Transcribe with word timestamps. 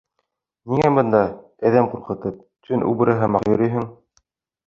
—Ниңә 0.73 0.89
бында, 0.99 1.19
әҙәм 1.71 1.89
ҡурҡытып, 1.91 2.39
төн 2.69 2.85
убыры 2.93 3.17
һымаҡ 3.21 3.47
йөрөйһөң? 3.51 3.85